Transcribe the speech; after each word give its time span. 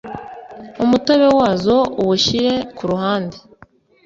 umutobe 0.83 1.27
wazo 1.37 1.77
uwushyire 2.01 2.53
ku 2.75 2.83
ruhande 2.91 3.37